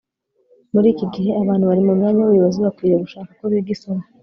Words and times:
muri 0.73 0.87
iki 0.93 1.05
gihe, 1.13 1.29
abantu 1.41 1.63
bari 1.69 1.81
mu 1.87 1.93
myanya 1.99 2.21
y'ubuyobozi 2.21 2.57
bakwiriye 2.65 2.97
gushaka 3.05 3.29
uko 3.33 3.45
biga 3.51 3.69
isomo 3.75 4.03